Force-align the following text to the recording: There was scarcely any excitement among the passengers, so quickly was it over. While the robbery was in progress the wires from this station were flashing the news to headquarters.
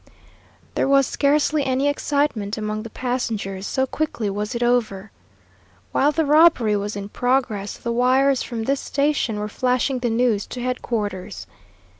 There 0.73 0.87
was 0.87 1.05
scarcely 1.05 1.63
any 1.63 1.87
excitement 1.87 2.57
among 2.57 2.81
the 2.81 2.89
passengers, 2.89 3.67
so 3.67 3.85
quickly 3.85 4.31
was 4.31 4.55
it 4.55 4.63
over. 4.63 5.11
While 5.91 6.11
the 6.11 6.25
robbery 6.25 6.75
was 6.75 6.95
in 6.95 7.07
progress 7.09 7.77
the 7.77 7.91
wires 7.91 8.41
from 8.41 8.63
this 8.63 8.79
station 8.79 9.37
were 9.37 9.47
flashing 9.47 9.99
the 9.99 10.09
news 10.09 10.47
to 10.47 10.61
headquarters. 10.63 11.45